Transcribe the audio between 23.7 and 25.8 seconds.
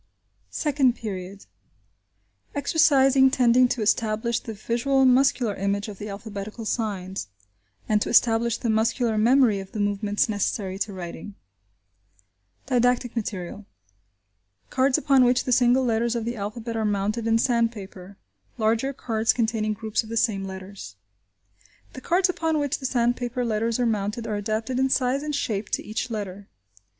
are mounted are adapted in size and shape